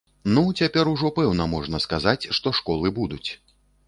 Ну, 0.35 0.43
цяпер 0.61 0.89
ужо 0.93 1.11
пэўна 1.19 1.45
можна 1.51 1.81
сказаць, 1.85 2.29
што 2.39 2.55
школы 2.61 2.93
будуць! 2.97 3.29